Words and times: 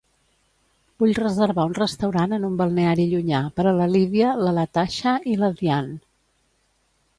Vull 1.01 1.11
reservar 1.17 1.65
un 1.71 1.75
restaurant 1.79 2.33
en 2.39 2.47
un 2.47 2.55
balneari 2.63 3.05
llunyà 3.13 3.43
per 3.59 3.67
a 3.67 3.75
la 3.81 3.89
Lidia, 3.93 4.33
la 4.47 4.57
Latasha 4.59 5.17
i 5.35 5.39
la 5.45 5.55
Diann. 5.63 5.95